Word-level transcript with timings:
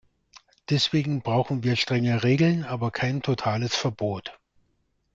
Deswegen 0.71 1.21
brauchen 1.21 1.63
wir 1.63 1.75
strenge 1.75 2.23
Regeln, 2.23 2.63
aber 2.63 2.89
kein 2.89 3.21
totales 3.21 3.75
Verbot. 3.75 4.33